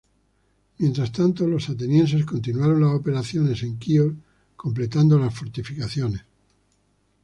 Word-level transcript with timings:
Mientras 0.79 1.11
tanto 1.11 1.45
los 1.45 1.69
atenienses 1.69 2.25
continuaron 2.25 2.81
sus 2.81 2.99
operaciones 2.99 3.61
en 3.61 3.77
Quíos, 3.77 4.15
completado 4.55 5.19
las 5.19 5.31
fortificaciones. 5.31 6.23